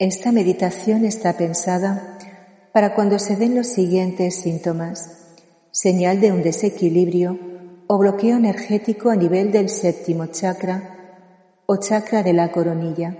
[0.00, 2.18] Esta meditación está pensada
[2.72, 5.10] para cuando se den los siguientes síntomas,
[5.72, 7.36] señal de un desequilibrio
[7.88, 13.18] o bloqueo energético a nivel del séptimo chakra o chakra de la coronilla,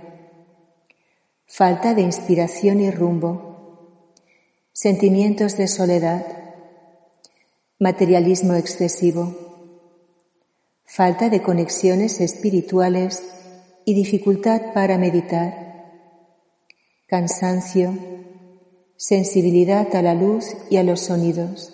[1.45, 3.83] falta de inspiración y rumbo,
[4.71, 6.25] sentimientos de soledad,
[7.77, 9.35] materialismo excesivo,
[10.85, 13.21] falta de conexiones espirituales
[13.83, 15.68] y dificultad para meditar
[17.09, 17.97] cansancio,
[18.95, 21.73] sensibilidad a la luz y a los sonidos,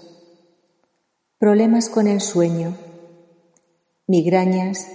[1.38, 2.77] problemas con el sueño,
[4.08, 4.88] migrañas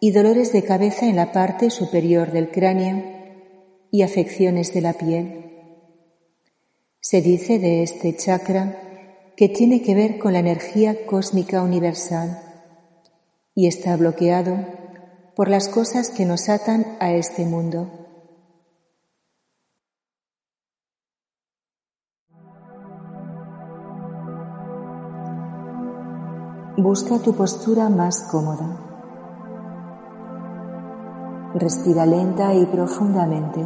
[0.00, 3.04] y dolores de cabeza en la parte superior del cráneo
[3.90, 5.50] y afecciones de la piel.
[7.00, 12.40] Se dice de este chakra que tiene que ver con la energía cósmica universal
[13.54, 14.64] y está bloqueado
[15.36, 18.03] por las cosas que nos atan a este mundo.
[26.76, 28.66] Busca tu postura más cómoda.
[31.54, 33.64] Respira lenta y profundamente,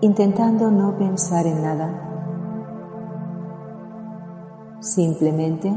[0.00, 1.90] intentando no pensar en nada.
[4.78, 5.74] Simplemente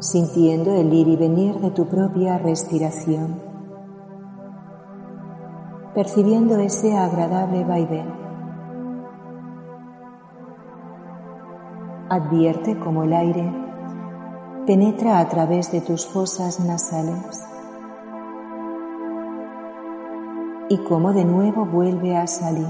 [0.00, 3.40] sintiendo el ir y venir de tu propia respiración,
[5.94, 8.12] percibiendo ese agradable vaivén.
[12.08, 13.67] Advierte cómo el aire
[14.68, 17.42] penetra a través de tus fosas nasales.
[20.68, 22.68] Y cómo de nuevo vuelve a salir,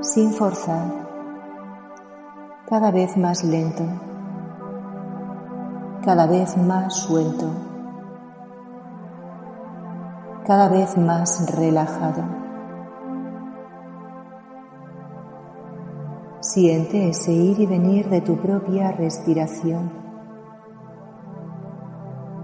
[0.00, 0.86] sin forzar,
[2.66, 3.84] cada vez más lento,
[6.02, 7.50] cada vez más suelto,
[10.46, 12.39] cada vez más relajado.
[16.52, 19.88] Siente ese ir y venir de tu propia respiración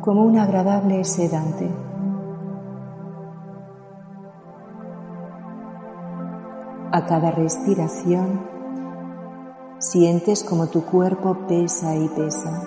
[0.00, 1.68] como un agradable sedante.
[6.92, 8.42] A cada respiración
[9.78, 12.62] sientes como tu cuerpo pesa y pesa,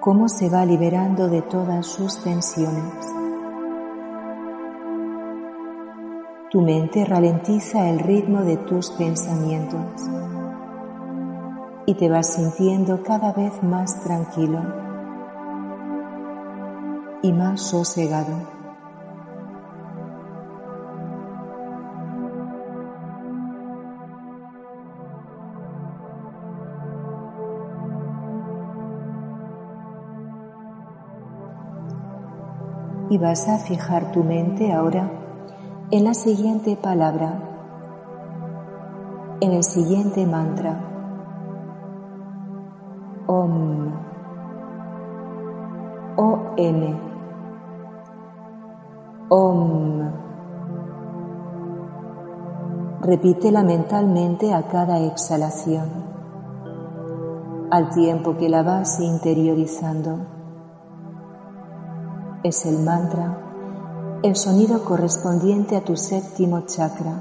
[0.00, 3.21] cómo se va liberando de todas sus tensiones.
[6.52, 10.02] Tu mente ralentiza el ritmo de tus pensamientos
[11.86, 14.60] y te vas sintiendo cada vez más tranquilo
[17.22, 18.36] y más sosegado.
[33.08, 35.21] Y vas a fijar tu mente ahora
[35.92, 37.34] en la siguiente palabra,
[39.42, 40.88] en el siguiente mantra.
[43.26, 43.92] Om.
[46.16, 46.98] O-M.
[49.28, 50.12] Om.
[53.02, 55.90] Repítela mentalmente a cada exhalación,
[57.70, 60.20] al tiempo que la vas interiorizando.
[62.42, 63.51] Es el mantra
[64.22, 67.14] el sonido correspondiente a tu séptimo chakra.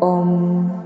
[0.00, 0.83] Om.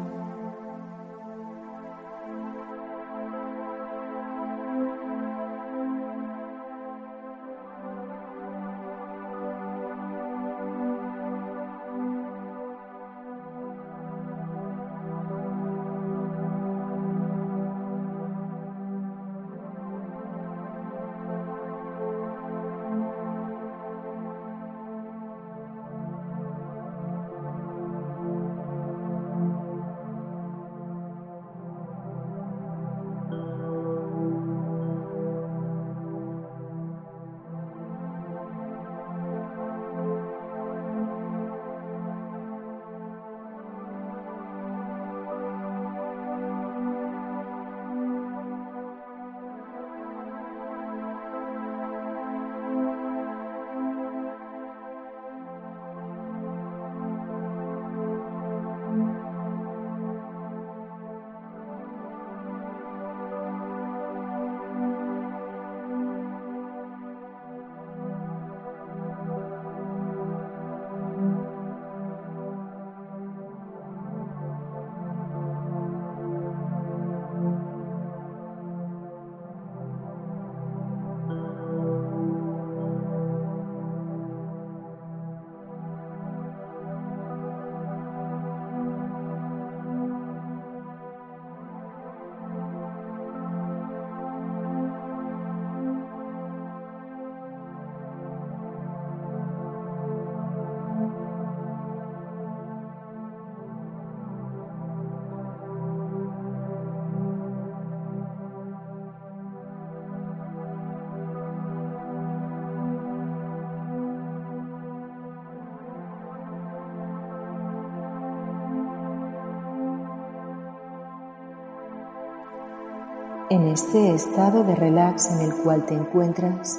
[123.50, 126.78] En este estado de relax en el cual te encuentras,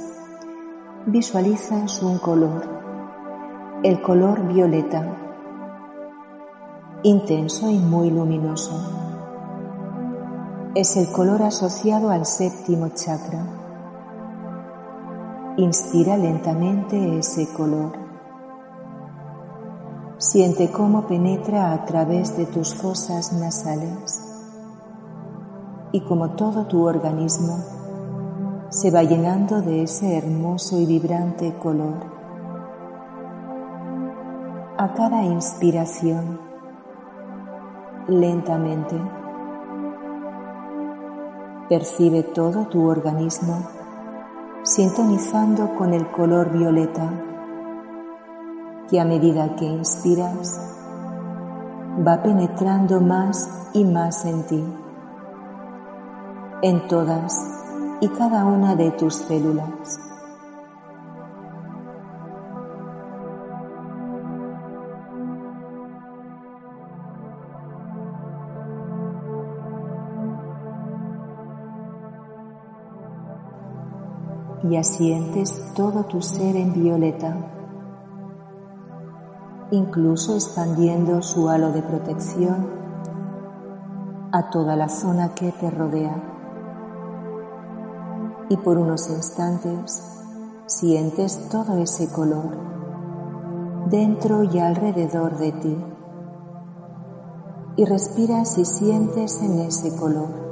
[1.08, 2.62] visualizas un color,
[3.82, 5.04] el color violeta,
[7.02, 8.80] intenso y muy luminoso.
[10.76, 13.44] Es el color asociado al séptimo chakra.
[15.58, 17.94] Inspira lentamente ese color.
[20.20, 24.29] Siente cómo penetra a través de tus fosas nasales
[25.92, 27.58] y como todo tu organismo
[28.70, 31.96] se va llenando de ese hermoso y vibrante color.
[34.78, 36.40] A cada inspiración,
[38.08, 38.96] lentamente,
[41.68, 43.68] percibe todo tu organismo
[44.64, 47.10] sintonizando con el color violeta
[48.90, 50.60] que a medida que inspiras
[52.06, 54.64] va penetrando más y más en ti,
[56.62, 57.34] en todas
[58.02, 60.00] y cada una de tus células.
[74.70, 77.34] Y asientes todo tu ser en violeta,
[79.72, 82.68] incluso expandiendo su halo de protección
[84.32, 86.39] a toda la zona que te rodea
[88.50, 90.04] y por unos instantes
[90.66, 92.58] sientes todo ese color
[93.90, 95.78] dentro y alrededor de ti
[97.76, 100.49] y respiras y sientes en ese color.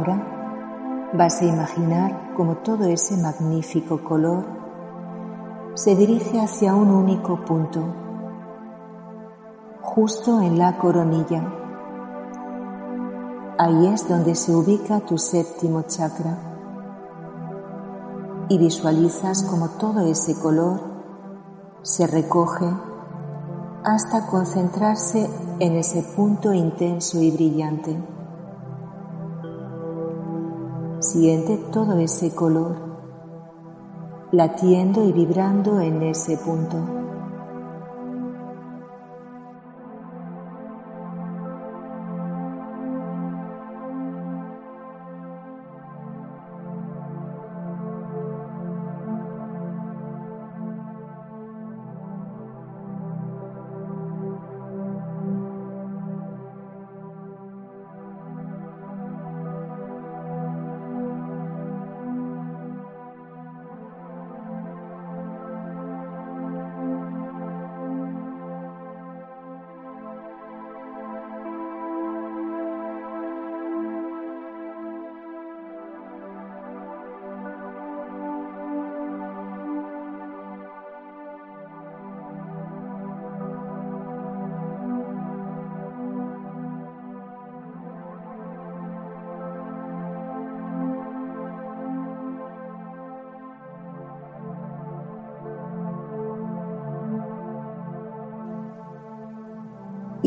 [0.00, 4.44] Ahora vas a imaginar como todo ese magnífico color
[5.74, 7.80] se dirige hacia un único punto,
[9.82, 11.42] justo en la coronilla.
[13.58, 16.38] Ahí es donde se ubica tu séptimo chakra
[18.48, 20.80] y visualizas como todo ese color
[21.82, 22.72] se recoge
[23.84, 25.28] hasta concentrarse
[25.58, 28.19] en ese punto intenso y brillante.
[31.12, 32.76] Siente todo ese color
[34.30, 36.99] latiendo y vibrando en ese punto.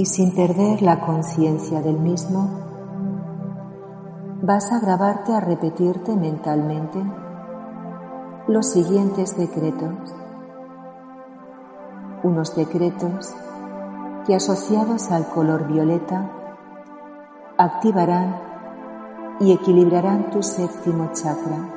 [0.04, 2.50] Y sin perder la conciencia del mismo,
[4.42, 7.02] vas a grabarte a repetirte mentalmente
[8.50, 10.14] los siguientes decretos.
[12.22, 13.34] Unos decretos
[14.28, 16.30] que asociados al color violeta
[17.58, 18.42] activarán
[19.40, 21.70] y equilibrarán tu séptimo chakra.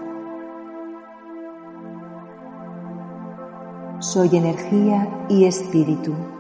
[4.01, 6.36] Soy energía y espíritu.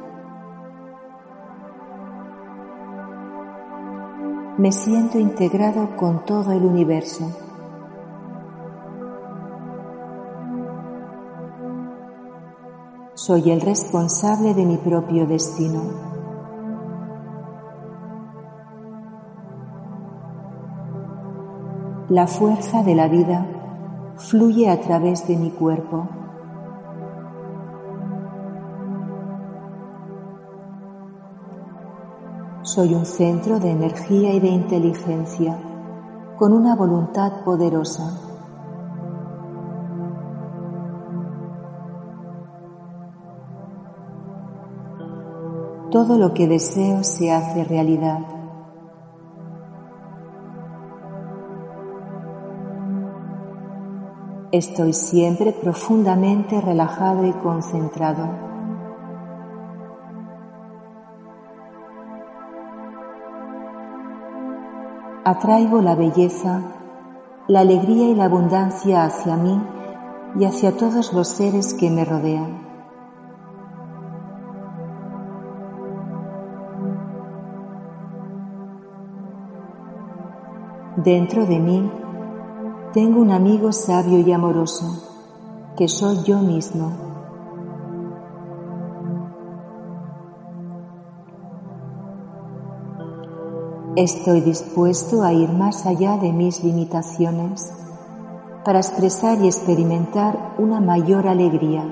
[4.58, 7.30] Me siento integrado con todo el universo.
[13.12, 15.82] Soy el responsable de mi propio destino.
[22.08, 23.46] La fuerza de la vida
[24.16, 26.08] fluye a través de mi cuerpo.
[32.76, 35.56] Soy un centro de energía y de inteligencia
[36.36, 38.12] con una voluntad poderosa.
[45.90, 48.18] Todo lo que deseo se hace realidad.
[54.52, 58.45] Estoy siempre profundamente relajado y concentrado.
[65.26, 66.62] Atraigo la belleza,
[67.48, 69.60] la alegría y la abundancia hacia mí
[70.38, 72.64] y hacia todos los seres que me rodean.
[80.96, 81.90] Dentro de mí
[82.92, 87.05] tengo un amigo sabio y amoroso, que soy yo mismo.
[93.96, 97.72] Estoy dispuesto a ir más allá de mis limitaciones
[98.62, 101.82] para expresar y experimentar una mayor alegría.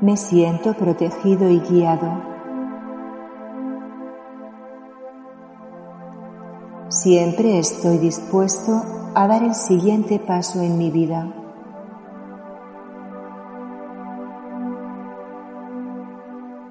[0.00, 2.10] Me siento protegido y guiado.
[6.88, 8.80] Siempre estoy dispuesto
[9.14, 11.37] a dar el siguiente paso en mi vida.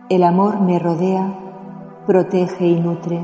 [0.09, 1.37] El amor me rodea,
[2.05, 3.19] protege y nutre.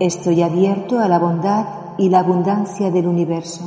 [0.00, 1.66] Estoy abierto a la bondad
[1.96, 3.62] y la abundancia del universo.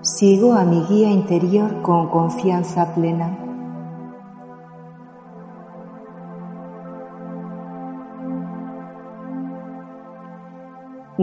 [0.00, 3.47] Sigo a mi guía interior con confianza plena.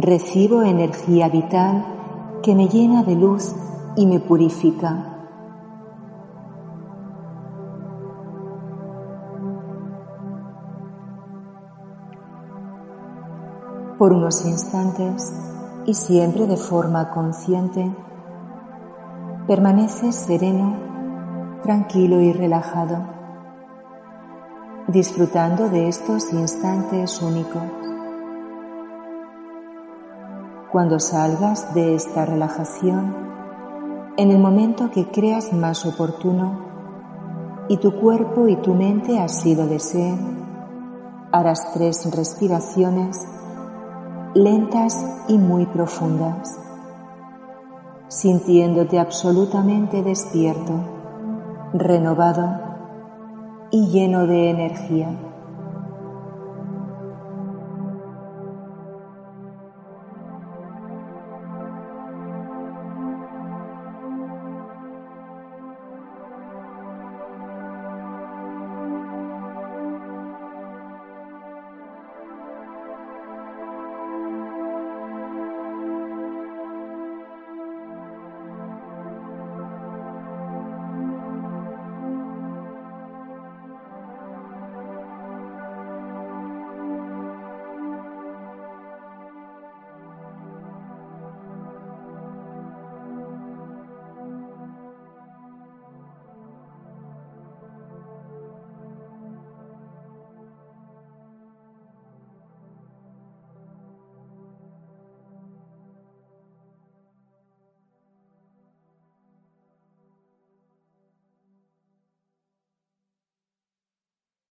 [0.06, 1.84] Recibo energía vital
[2.44, 3.56] que me llena de luz
[3.96, 5.26] y me purifica.
[13.98, 15.34] Por unos instantes
[15.88, 17.92] y siempre de forma consciente,
[19.48, 20.78] permanece sereno,
[21.64, 23.00] tranquilo y relajado,
[24.88, 27.85] disfrutando de estos instantes únicos.
[30.72, 33.16] Cuando salgas de esta relajación,
[34.18, 36.66] en el momento que creas más oportuno
[37.70, 40.20] y tu cuerpo y tu mente así lo deseen,
[41.32, 43.28] harás tres respiraciones
[44.34, 46.60] lentas y muy profundas,
[48.10, 50.74] sintiéndote absolutamente despierto,
[51.74, 52.60] renovado
[53.72, 55.35] y lleno de energía.